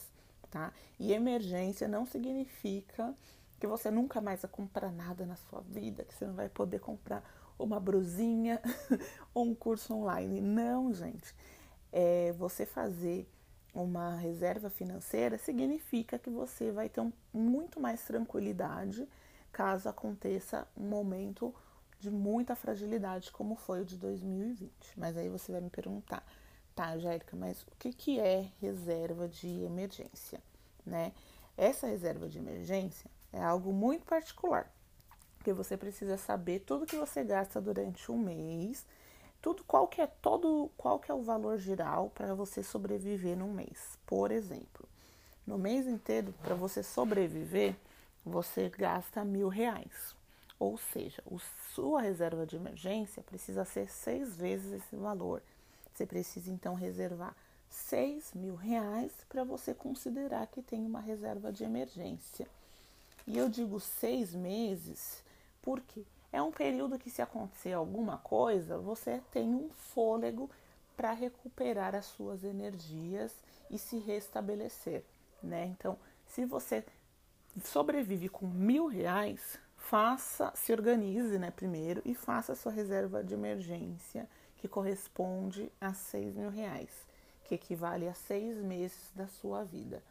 tá? 0.49 0.73
E 0.97 1.13
emergência 1.13 1.89
não 1.89 2.07
significa 2.07 3.13
que 3.59 3.67
você 3.67 3.91
nunca 3.91 4.21
mais 4.21 4.43
vai 4.43 4.51
comprar 4.53 4.93
nada 4.93 5.27
na 5.27 5.35
sua 5.35 5.61
vida, 5.63 6.05
que 6.05 6.15
você 6.15 6.25
não 6.25 6.35
vai 6.35 6.49
poder 6.49 6.79
comprar 6.79 7.29
uma 7.59 7.81
brusinha 7.81 8.63
ou 9.35 9.43
um 9.51 9.57
curso 9.57 9.93
online. 9.93 10.41
Não, 10.41 10.93
gente 10.93 11.35
é, 11.95 12.33
você 12.33 12.67
fazer 12.67 13.25
uma 13.75 14.17
reserva 14.17 14.71
financeira 14.71 15.37
significa 15.37 16.19
que 16.19 16.31
você 16.31 16.71
vai 16.71 16.89
ter 16.89 17.01
um, 17.01 17.13
muito 17.33 17.81
mais 17.81 18.05
tranquilidade 18.05 19.09
caso 19.53 19.89
aconteça 19.89 20.67
um 20.77 20.89
momento 20.89 21.55
de 21.99 22.11
muita 22.11 22.55
fragilidade 22.55 23.33
como 23.33 23.57
foi 23.57 23.81
o 23.81 23.85
de 23.85 23.97
2020. 23.97 24.71
Mas 24.97 25.17
aí 25.17 25.29
você 25.29 25.53
vai 25.53 25.61
me 25.61 25.71
perguntar, 25.71 26.25
tá, 26.75 26.93
Angélica, 26.93 27.37
mas 27.37 27.63
o 27.63 27.71
que, 27.79 27.93
que 27.93 28.21
é 28.21 28.49
reserva 28.61 29.29
de 29.29 29.63
emergência, 29.63 30.41
né? 30.85 31.13
Essa 31.57 31.87
reserva 31.87 32.29
de 32.29 32.39
emergência 32.39 33.09
é 33.33 33.43
algo 33.43 33.73
muito 33.73 34.05
particular, 34.05 34.71
porque 35.39 35.53
você 35.53 35.77
precisa 35.77 36.17
saber 36.17 36.61
tudo 36.61 36.87
que 36.87 36.97
você 36.97 37.23
gasta 37.23 37.61
durante 37.61 38.11
um 38.11 38.19
mês, 38.19 38.85
tudo 39.45 39.63
qual 39.65 39.87
que 39.87 40.01
é 40.01 40.07
todo 40.07 40.71
qual 40.75 40.99
que 40.99 41.11
é 41.11 41.15
o 41.15 41.21
valor 41.21 41.59
geral 41.59 42.11
para 42.15 42.35
você 42.35 42.63
sobreviver 42.63 43.37
num 43.37 43.53
mês. 43.53 43.99
Por 44.07 44.31
exemplo, 44.31 44.89
no 45.47 45.59
mês 45.59 45.87
inteiro 45.87 46.33
para 46.43 46.55
você 46.55 46.83
sobreviver 46.83 47.77
você 48.25 48.71
gasta 48.71 49.23
mil 49.23 49.49
reais, 49.49 50.17
ou 50.59 50.79
seja, 50.79 51.23
a 51.31 51.37
sua 51.75 52.01
reserva 52.01 52.47
de 52.47 52.57
emergência 52.57 53.23
precisa 53.23 53.67
ser 53.67 53.91
seis 53.91 54.35
vezes 54.35 54.73
esse 54.73 54.97
valor. 54.97 55.43
Você 55.93 56.07
precisa 56.07 56.51
então 56.51 56.75
reservar 56.75 57.37
6 57.69 58.33
mil 58.33 58.55
reais 58.55 59.13
para 59.29 59.45
você 59.45 59.75
considerar 59.75 60.47
que 60.47 60.63
tem 60.63 60.87
uma 60.87 61.01
reserva 61.01 61.53
de 61.53 61.65
emergência. 61.65 62.49
E 63.27 63.37
eu 63.37 63.51
digo 63.51 63.79
seis 63.79 64.35
meses 64.35 65.23
porque 65.61 66.03
é 66.35 66.43
um 66.43 66.51
período 66.51 66.99
que, 66.99 67.11
se 67.11 67.23
acontecer 67.23 67.73
alguma 67.73 68.19
coisa, 68.19 68.77
você 68.77 69.23
tem 69.31 69.49
um 69.49 69.71
fôlego 69.71 70.51
para 70.97 71.13
recuperar 71.13 71.95
as 71.95 72.07
suas 72.07 72.43
energias 72.43 73.33
e 73.71 73.79
se 73.79 73.99
restabelecer, 73.99 75.05
né? 75.43 75.67
Então, 75.67 75.97
se 76.27 76.45
você 76.45 76.85
sobrevive 77.65 78.29
com 78.29 78.47
mil 78.47 78.87
reais, 78.87 79.59
faça, 79.77 80.53
se 80.57 80.73
organize, 80.73 81.39
né, 81.39 81.51
primeiro 81.51 82.03
e 82.05 82.15
faça 82.15 82.53
a 82.53 82.57
sua 82.57 82.73
reserva 82.73 83.23
de 83.23 83.35
emergência, 83.35 84.29
que 84.57 84.67
corresponde 84.67 85.71
a 85.81 85.95
seis 85.95 86.35
mil 86.35 86.51
reais 86.51 86.91
que 87.45 87.55
equivale 87.55 88.09
a 88.09 88.15
seis 88.15 88.57
meses 88.57 89.13
da 89.15 89.29
sua 89.29 89.63
vida, 89.65 90.03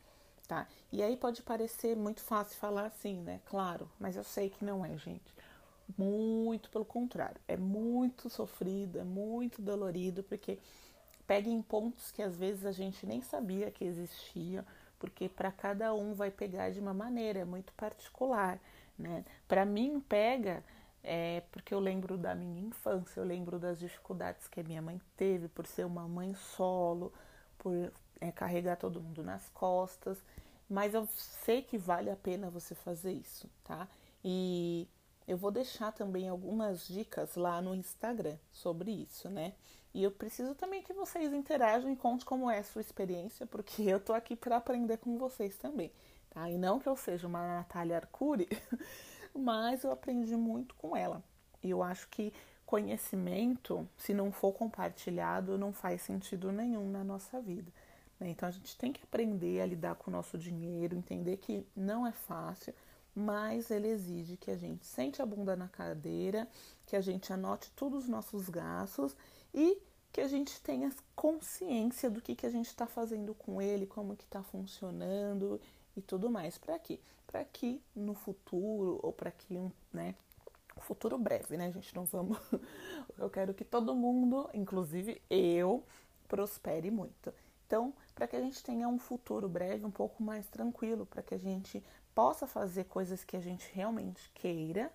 tá? 0.48 0.68
E 0.92 1.02
aí 1.02 1.18
pode 1.18 1.42
parecer 1.42 1.96
muito 1.96 2.22
fácil 2.22 2.58
falar 2.58 2.86
assim, 2.86 3.20
né? 3.22 3.42
Claro, 3.46 3.90
mas 4.00 4.16
eu 4.16 4.24
sei 4.24 4.50
que 4.50 4.64
não 4.64 4.86
é, 4.86 4.96
gente. 4.98 5.34
Muito 5.98 6.70
pelo 6.70 6.86
contrário, 6.86 7.40
é 7.48 7.58
muito 7.58 8.30
sofrido, 8.30 9.00
é 9.00 9.04
muito 9.04 9.62
dolorido, 9.62 10.24
porque 10.24 10.58
pega 11.28 11.50
em 11.50 11.62
pontos 11.62 12.12
que 12.12 12.22
às 12.22 12.36
vezes 12.36 12.66
a 12.66 12.72
gente 12.72 13.06
nem 13.06 13.22
sabia 13.22 13.70
que 13.70 13.84
existiam, 13.84 14.66
porque 14.98 15.28
para 15.28 15.52
cada 15.52 15.94
um 15.94 16.14
vai 16.14 16.32
pegar 16.32 16.70
de 16.72 16.80
uma 16.80 16.94
maneira, 16.94 17.40
é 17.40 17.46
muito 17.46 17.74
particular, 17.74 18.60
né? 18.98 19.26
Para 19.48 19.66
mim 19.66 20.00
pega 20.00 20.64
é, 21.04 21.44
porque 21.52 21.74
eu 21.74 21.80
lembro 21.80 22.18
da 22.18 22.34
minha 22.34 22.62
infância, 22.62 23.20
eu 23.20 23.26
lembro 23.26 23.60
das 23.60 23.78
dificuldades 23.78 24.48
que 24.48 24.62
a 24.62 24.64
minha 24.64 24.82
mãe 24.82 25.02
teve 25.18 25.50
por 25.50 25.68
ser 25.68 25.86
uma 25.86 26.08
mãe 26.08 26.34
solo, 26.34 27.12
por 27.58 27.92
é, 28.22 28.32
carregar 28.32 28.78
todo 28.78 29.02
mundo 29.02 29.22
nas 29.22 29.50
costas, 29.50 30.18
mas 30.70 30.94
eu 30.94 31.06
sei 31.08 31.62
que 31.62 31.78
vale 31.78 32.10
a 32.10 32.16
pena 32.16 32.50
você 32.50 32.74
fazer 32.74 33.12
isso, 33.12 33.50
tá? 33.66 33.88
E 34.24 34.88
eu 35.28 35.38
vou 35.38 35.52
deixar 35.52 35.92
também 35.92 36.28
algumas 36.28 36.88
dicas 36.88 37.36
lá 37.36 37.62
no 37.62 37.74
Instagram 37.74 38.38
sobre 38.52 38.92
isso, 38.92 39.30
né? 39.30 39.54
E 39.94 40.04
eu 40.04 40.12
preciso 40.12 40.56
também 40.56 40.82
que 40.82 40.92
vocês 40.92 41.32
interajam 41.34 41.92
e 41.92 41.96
conte 41.96 42.26
como 42.26 42.50
é 42.50 42.60
a 42.60 42.64
sua 42.64 42.82
experiência, 42.82 43.46
porque 43.46 43.84
eu 43.84 44.00
tô 44.00 44.14
aqui 44.14 44.36
para 44.36 44.58
aprender 44.58 44.98
com 44.98 45.18
vocês 45.18 45.56
também, 45.58 45.92
tá? 46.30 46.50
E 46.50 46.58
não 46.58 46.80
que 46.80 46.90
eu 46.90 46.96
seja 46.96 47.28
uma 47.28 47.58
Natália 47.58 47.98
Arcuri, 47.98 48.48
mas 49.36 49.84
eu 49.84 49.92
aprendi 49.92 50.36
muito 50.36 50.74
com 50.76 50.98
ela. 50.98 51.24
E 51.62 51.70
eu 51.70 51.84
acho 51.84 52.08
que 52.10 52.34
conhecimento, 52.66 53.88
se 53.96 54.14
não 54.16 54.32
for 54.32 54.52
compartilhado, 54.52 55.60
não 55.60 55.72
faz 55.72 56.02
sentido 56.02 56.52
nenhum 56.52 56.90
na 56.90 57.04
nossa 57.04 57.40
vida. 57.40 57.72
Né? 58.20 58.30
Então 58.30 58.50
a 58.50 58.52
gente 58.52 58.76
tem 58.76 58.92
que 58.92 59.04
aprender 59.04 59.62
a 59.62 59.66
lidar 59.66 59.96
com 59.96 60.10
o 60.10 60.14
nosso 60.14 60.40
dinheiro, 60.40 60.96
entender 60.96 61.38
que 61.38 61.66
não 61.76 62.08
é 62.08 62.12
fácil, 62.12 62.74
mas 63.16 63.70
ele 63.70 63.88
exige 63.88 64.38
que 64.38 64.50
a 64.50 64.58
gente 64.58 64.86
sente 64.86 65.22
a 65.22 65.26
bunda 65.26 65.56
na 65.56 65.68
cadeira, 65.68 66.48
que 66.86 66.96
a 66.96 67.02
gente 67.02 67.32
anote 67.32 67.72
todos 67.76 68.04
os 68.04 68.10
nossos 68.10 68.50
gastos 68.50 69.16
e 69.54 69.80
que 70.12 70.22
a 70.22 70.28
gente 70.28 70.62
tenha 70.62 70.92
consciência 71.16 72.10
do 72.10 72.22
que, 72.22 72.36
que 72.36 72.46
a 72.46 72.50
gente 72.50 72.68
está 72.68 72.86
fazendo 72.86 73.34
com 73.34 73.62
ele, 73.62 73.86
como 73.86 74.16
que 74.16 74.24
está 74.24 74.44
funcionando 74.44 75.60
e 75.96 76.02
tudo 76.02 76.30
mais. 76.30 76.58
Para 76.58 76.78
quê? 76.78 77.00
Para 77.26 77.44
que 77.44 77.82
no 77.96 78.14
futuro, 78.14 79.00
ou 79.02 79.12
para 79.12 79.32
que 79.32 79.58
um 79.58 79.72
né, 79.92 80.16
futuro 80.84 81.18
breve, 81.18 81.58
né, 81.58 81.72
gente? 81.72 81.96
Não 81.96 82.06
vamos. 82.06 82.38
Eu 83.18 83.30
quero 83.30 83.54
que 83.54 83.64
todo 83.64 83.96
mundo, 83.96 84.50
inclusive 84.54 85.22
eu, 85.30 85.84
prospere 86.28 86.92
muito. 86.92 87.34
Então, 87.66 87.94
para 88.14 88.28
que 88.28 88.36
a 88.36 88.42
gente 88.42 88.62
tenha 88.64 88.88
um 88.88 89.00
futuro 89.00 89.48
breve 89.50 89.86
um 89.86 89.92
pouco 89.92 90.22
mais 90.22 90.46
tranquilo, 90.48 91.06
para 91.06 91.24
que 91.24 91.34
a 91.34 91.38
gente 91.40 91.84
possa 92.14 92.48
fazer 92.48 92.86
coisas 92.86 93.24
que 93.24 93.36
a 93.36 93.42
gente 93.42 93.70
realmente 93.74 94.30
queira 94.34 94.92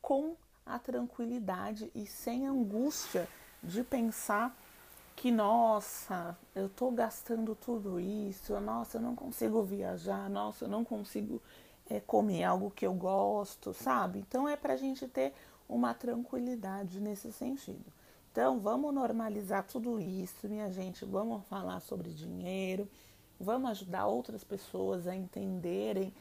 com 0.00 0.34
a 0.64 0.78
tranquilidade 0.78 1.90
e 1.94 2.06
sem 2.06 2.46
angústia 2.46 3.28
de 3.62 3.82
pensar 3.82 4.56
que, 5.14 5.30
nossa, 5.30 6.36
eu 6.54 6.68
tô 6.68 6.90
gastando 6.90 7.54
tudo 7.54 8.00
isso, 8.00 8.58
nossa, 8.60 8.96
eu 8.96 9.02
não 9.02 9.14
consigo 9.14 9.62
viajar, 9.62 10.28
nossa, 10.28 10.64
eu 10.64 10.68
não 10.68 10.84
consigo 10.84 11.40
é, 11.88 12.00
comer 12.00 12.44
algo 12.44 12.70
que 12.70 12.86
eu 12.86 12.94
gosto, 12.94 13.74
sabe? 13.74 14.20
Então 14.20 14.48
é 14.48 14.56
pra 14.56 14.76
gente 14.76 15.06
ter 15.06 15.34
uma 15.68 15.94
tranquilidade 15.94 17.00
nesse 17.00 17.32
sentido. 17.32 17.84
Então 18.30 18.58
vamos 18.58 18.94
normalizar 18.94 19.64
tudo 19.64 20.00
isso, 20.00 20.48
minha 20.48 20.70
gente, 20.70 21.04
vamos 21.04 21.44
falar 21.44 21.80
sobre 21.80 22.10
dinheiro, 22.10 22.88
vamos 23.38 23.70
ajudar 23.72 24.06
outras 24.06 24.42
pessoas 24.42 25.06
a 25.06 25.14
entenderem 25.14 26.12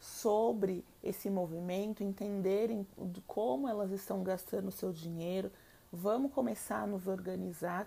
sobre 0.00 0.84
esse 1.04 1.28
movimento, 1.28 2.02
entenderem 2.02 2.86
como 3.26 3.68
elas 3.68 3.90
estão 3.90 4.22
gastando 4.22 4.68
o 4.68 4.72
seu 4.72 4.92
dinheiro. 4.92 5.52
Vamos 5.92 6.32
começar 6.32 6.82
a 6.82 6.86
nos 6.86 7.06
organizar 7.06 7.86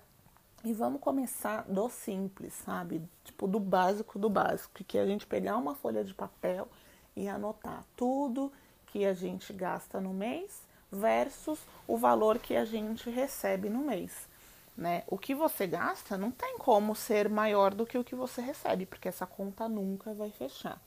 e 0.64 0.72
vamos 0.72 1.02
começar 1.02 1.64
do 1.64 1.90
simples, 1.90 2.54
sabe? 2.54 3.02
Tipo, 3.24 3.48
do 3.48 3.60
básico 3.60 4.20
do 4.20 4.30
básico, 4.30 4.84
que 4.84 4.98
é 4.98 5.02
a 5.02 5.06
gente 5.06 5.26
pegar 5.26 5.58
uma 5.58 5.76
folha 5.76 6.04
de 6.04 6.14
papel 6.14 6.68
e 7.16 7.28
anotar 7.28 7.84
tudo 7.98 8.52
que 8.88 9.06
a 9.06 9.14
gente 9.14 9.52
gasta 9.52 10.00
no 10.00 10.14
mês 10.14 10.62
versus 10.92 11.60
o 11.88 11.98
valor 11.98 12.38
que 12.38 12.56
a 12.56 12.64
gente 12.64 13.10
recebe 13.10 13.68
no 13.68 13.80
mês. 13.80 14.30
Né? 14.78 15.04
O 15.08 15.18
que 15.18 15.36
você 15.36 15.68
gasta 15.68 16.18
não 16.18 16.32
tem 16.32 16.58
como 16.58 16.96
ser 16.96 17.28
maior 17.30 17.74
do 17.74 17.86
que 17.86 17.98
o 17.98 18.04
que 18.04 18.16
você 18.16 18.42
recebe, 18.42 18.86
porque 18.86 19.08
essa 19.08 19.26
conta 19.26 19.68
nunca 19.68 20.14
vai 20.14 20.30
fechar, 20.32 20.80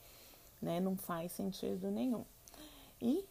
né? 0.61 0.79
Não 0.79 0.95
faz 0.95 1.31
sentido 1.31 1.89
nenhum. 1.91 2.25
E 3.01 3.25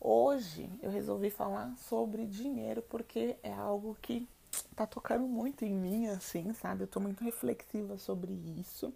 hoje 0.00 0.70
eu 0.82 0.90
resolvi 0.90 1.30
falar 1.30 1.76
sobre 1.76 2.26
dinheiro 2.26 2.82
porque 2.82 3.36
é 3.42 3.52
algo 3.52 3.96
que 4.00 4.28
tá 4.74 4.86
tocando 4.86 5.26
muito 5.26 5.64
em 5.64 5.74
mim, 5.74 6.06
assim, 6.08 6.52
sabe? 6.52 6.84
Eu 6.84 6.88
tô 6.88 7.00
muito 7.00 7.22
reflexiva 7.22 7.96
sobre 7.98 8.32
isso, 8.58 8.92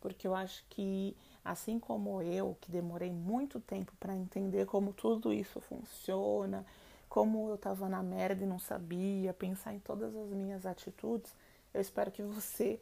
porque 0.00 0.26
eu 0.26 0.34
acho 0.34 0.64
que, 0.70 1.16
assim 1.44 1.78
como 1.78 2.22
eu, 2.22 2.56
que 2.60 2.70
demorei 2.70 3.10
muito 3.10 3.60
tempo 3.60 3.92
para 3.98 4.14
entender 4.14 4.66
como 4.66 4.92
tudo 4.92 5.32
isso 5.32 5.60
funciona, 5.60 6.64
como 7.08 7.50
eu 7.50 7.58
tava 7.58 7.88
na 7.88 8.02
merda 8.02 8.44
e 8.44 8.46
não 8.46 8.58
sabia, 8.58 9.34
pensar 9.34 9.74
em 9.74 9.80
todas 9.80 10.14
as 10.14 10.28
minhas 10.28 10.64
atitudes, 10.64 11.34
eu 11.74 11.80
espero 11.80 12.10
que 12.10 12.22
você 12.22 12.80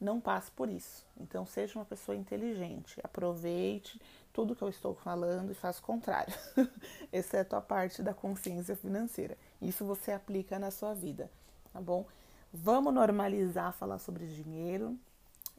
não 0.00 0.20
passe 0.20 0.50
por 0.50 0.68
isso. 0.68 1.04
Então, 1.20 1.44
seja 1.46 1.78
uma 1.78 1.84
pessoa 1.84 2.16
inteligente, 2.16 3.00
aproveite 3.02 4.00
tudo 4.32 4.54
que 4.54 4.62
eu 4.62 4.68
estou 4.68 4.94
falando 4.94 5.50
e 5.50 5.54
faça 5.54 5.80
o 5.80 5.82
contrário, 5.82 6.34
exceto 7.12 7.56
a 7.56 7.60
parte 7.60 8.02
da 8.02 8.14
consciência 8.14 8.76
financeira. 8.76 9.36
Isso 9.60 9.84
você 9.84 10.12
aplica 10.12 10.58
na 10.58 10.70
sua 10.70 10.94
vida 10.94 11.30
tá 11.78 11.80
bom? 11.80 12.04
Vamos 12.52 12.92
normalizar 12.92 13.72
falar 13.72 13.98
sobre 13.98 14.26
dinheiro 14.26 14.98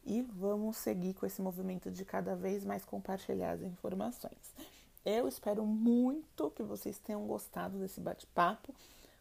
e 0.05 0.21
vamos 0.21 0.77
seguir 0.77 1.13
com 1.13 1.25
esse 1.25 1.41
movimento 1.41 1.89
de 1.89 2.03
cada 2.03 2.35
vez 2.35 2.65
mais 2.65 2.83
compartilhar 2.83 3.51
as 3.51 3.61
informações. 3.61 4.53
Eu 5.05 5.27
espero 5.27 5.65
muito 5.65 6.51
que 6.51 6.61
vocês 6.61 6.99
tenham 6.99 7.25
gostado 7.25 7.77
desse 7.77 8.01
bate-papo. 8.01 8.73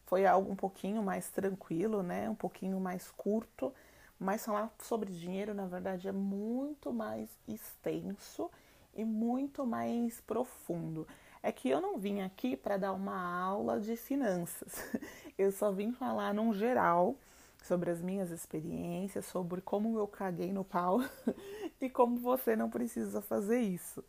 Foi 0.07 0.27
algo 0.27 0.51
um 0.51 0.57
pouquinho 0.57 1.03
mais 1.03 1.29
tranquilo, 1.29 2.03
né? 2.03 2.29
Um 2.29 2.35
pouquinho 2.35 2.81
mais 2.81 3.11
curto, 3.13 3.73
mas 4.19 4.45
falar 4.45 4.73
sobre 4.81 5.13
dinheiro, 5.13 5.55
na 5.55 5.67
verdade, 5.67 6.09
é 6.09 6.13
muito 6.13 6.93
mais 6.93 7.29
extenso 7.47 8.51
e 8.95 9.05
muito 9.05 9.65
mais 9.65 10.21
profundo. 10.23 11.07
É 11.43 11.53
que 11.53 11.69
eu 11.71 11.81
não 11.81 11.99
vim 11.99 12.21
aqui 12.21 12.57
para 12.57 12.77
dar 12.77 12.93
uma 12.93 13.17
aula 13.17 13.81
de 13.81 13.97
finanças. 13.97 14.73
Eu 15.39 15.53
só 15.53 15.71
vim 15.71 15.93
falar 15.93 16.35
num 16.35 16.53
geral 16.53 17.15
sobre 17.63 17.91
as 17.91 18.01
minhas 18.01 18.31
experiências, 18.31 19.25
sobre 19.27 19.61
como 19.61 19.97
eu 19.99 20.07
caguei 20.07 20.53
no 20.53 20.65
pau 20.65 21.01
e 21.81 21.89
como 21.89 22.17
você 22.17 22.57
não 22.57 22.69
precisa 22.69 23.21
fazer 23.21 23.61
isso. 23.61 24.03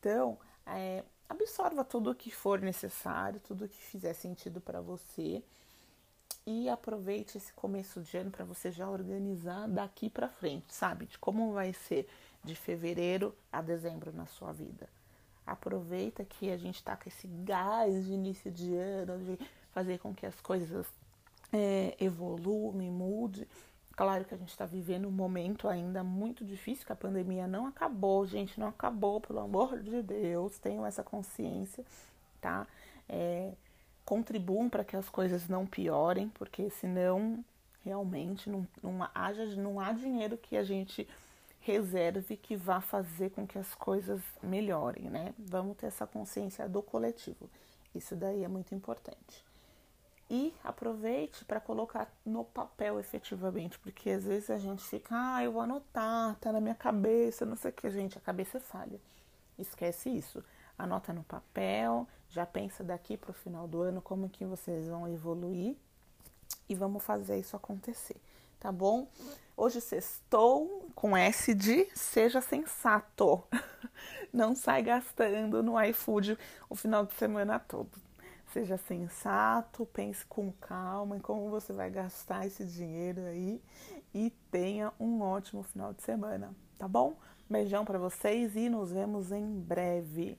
Então, 0.00 0.36
é, 0.66 1.04
absorva 1.28 1.84
tudo 1.84 2.10
o 2.10 2.14
que 2.14 2.30
for 2.30 2.60
necessário, 2.60 3.40
tudo 3.40 3.66
o 3.66 3.68
que 3.68 3.82
fizer 3.82 4.14
sentido 4.14 4.60
para 4.60 4.80
você 4.80 5.44
e 6.46 6.68
aproveite 6.68 7.38
esse 7.38 7.52
começo 7.54 8.00
de 8.02 8.16
ano 8.16 8.30
para 8.30 8.44
você 8.44 8.70
já 8.70 8.88
organizar 8.88 9.66
daqui 9.68 10.10
para 10.10 10.28
frente, 10.28 10.74
sabe? 10.74 11.06
De 11.06 11.18
como 11.18 11.52
vai 11.52 11.72
ser 11.72 12.06
de 12.42 12.54
fevereiro 12.54 13.34
a 13.50 13.62
dezembro 13.62 14.12
na 14.12 14.26
sua 14.26 14.52
vida. 14.52 14.88
Aproveita 15.46 16.24
que 16.24 16.50
a 16.50 16.56
gente 16.56 16.76
está 16.76 16.96
com 16.96 17.08
esse 17.08 17.26
gás 17.26 18.04
de 18.04 18.12
início 18.12 18.50
de 18.50 18.74
ano, 18.74 19.18
de 19.18 19.38
fazer 19.72 19.98
com 19.98 20.14
que 20.14 20.26
as 20.26 20.38
coisas 20.40 20.86
é, 21.52 21.96
evoluam 21.98 22.80
e 22.82 22.90
mude. 22.90 23.48
Claro 23.96 24.24
que 24.24 24.34
a 24.34 24.38
gente 24.38 24.50
está 24.50 24.66
vivendo 24.66 25.06
um 25.06 25.12
momento 25.12 25.68
ainda 25.68 26.02
muito 26.02 26.44
difícil, 26.44 26.84
que 26.84 26.92
a 26.92 26.96
pandemia 26.96 27.46
não 27.46 27.66
acabou, 27.66 28.26
gente, 28.26 28.58
não 28.58 28.68
acabou, 28.68 29.20
pelo 29.20 29.38
amor 29.40 29.78
de 29.80 30.02
Deus, 30.02 30.58
tenham 30.58 30.84
essa 30.84 31.02
consciência, 31.02 31.84
tá? 32.40 32.66
É, 33.08 33.52
contribuam 34.04 34.68
para 34.68 34.84
que 34.84 34.96
as 34.96 35.08
coisas 35.08 35.48
não 35.48 35.66
piorem, 35.66 36.28
porque 36.30 36.68
senão 36.70 37.44
realmente 37.84 38.48
não, 38.48 38.66
não, 38.82 39.08
haja, 39.14 39.44
não 39.56 39.78
há 39.80 39.92
dinheiro 39.92 40.36
que 40.36 40.56
a 40.56 40.62
gente 40.62 41.06
reserve 41.60 42.36
que 42.36 42.56
vá 42.56 42.80
fazer 42.80 43.30
com 43.30 43.46
que 43.46 43.58
as 43.58 43.74
coisas 43.74 44.20
melhorem, 44.42 45.04
né? 45.04 45.34
Vamos 45.38 45.76
ter 45.76 45.86
essa 45.86 46.06
consciência 46.06 46.68
do 46.68 46.82
coletivo. 46.82 47.48
Isso 47.94 48.14
daí 48.14 48.44
é 48.44 48.48
muito 48.48 48.74
importante. 48.74 49.44
E 50.28 50.54
aproveite 50.62 51.44
para 51.44 51.60
colocar 51.60 52.10
no 52.24 52.44
papel 52.44 52.98
efetivamente, 52.98 53.78
porque 53.78 54.10
às 54.10 54.24
vezes 54.24 54.50
a 54.50 54.58
gente 54.58 54.82
fica, 54.82 55.08
ah, 55.10 55.44
eu 55.44 55.52
vou 55.52 55.62
anotar, 55.62 56.36
tá 56.36 56.52
na 56.52 56.60
minha 56.60 56.74
cabeça, 56.74 57.44
não 57.46 57.56
sei 57.56 57.70
o 57.70 57.74
que, 57.74 57.88
gente, 57.90 58.18
a 58.18 58.20
cabeça 58.20 58.56
é 58.58 58.60
falha. 58.60 59.00
Esquece 59.58 60.10
isso. 60.10 60.42
Anota 60.76 61.12
no 61.12 61.22
papel, 61.22 62.06
já 62.28 62.44
pensa 62.44 62.82
daqui 62.82 63.16
para 63.16 63.30
o 63.30 63.34
final 63.34 63.68
do 63.68 63.80
ano 63.80 64.02
como 64.02 64.28
que 64.28 64.44
vocês 64.44 64.88
vão 64.88 65.08
evoluir 65.08 65.76
e 66.68 66.74
vamos 66.74 67.02
fazer 67.02 67.38
isso 67.38 67.54
acontecer, 67.54 68.16
tá 68.58 68.72
bom? 68.72 69.06
Hoje 69.56 69.80
sextou 69.80 70.90
com 70.96 71.16
S 71.16 71.54
de 71.54 71.86
seja 71.94 72.40
sensato. 72.40 73.44
Não 74.32 74.56
sai 74.56 74.82
gastando 74.82 75.62
no 75.62 75.80
iFood 75.80 76.36
o 76.68 76.74
final 76.74 77.06
de 77.06 77.14
semana 77.14 77.60
todo. 77.60 77.90
Seja 78.52 78.76
sensato, 78.76 79.86
pense 79.86 80.24
com 80.26 80.50
calma 80.52 81.16
em 81.16 81.20
como 81.20 81.50
você 81.50 81.72
vai 81.72 81.88
gastar 81.88 82.46
esse 82.46 82.64
dinheiro 82.64 83.20
aí 83.26 83.62
e 84.12 84.30
tenha 84.50 84.92
um 84.98 85.22
ótimo 85.22 85.62
final 85.62 85.92
de 85.92 86.02
semana, 86.02 86.54
tá 86.78 86.88
bom? 86.88 87.16
Beijão 87.48 87.84
para 87.84 87.98
vocês 87.98 88.56
e 88.56 88.68
nos 88.68 88.90
vemos 88.90 89.30
em 89.30 89.44
breve. 89.60 90.38